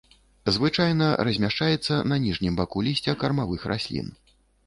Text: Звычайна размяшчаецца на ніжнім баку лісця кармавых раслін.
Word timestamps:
Звычайна 0.53 1.09
размяшчаецца 1.29 1.99
на 2.11 2.17
ніжнім 2.25 2.57
баку 2.61 2.83
лісця 2.89 3.13
кармавых 3.25 3.67
раслін. 3.73 4.07